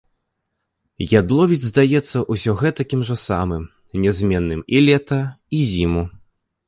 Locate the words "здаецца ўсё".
1.71-2.51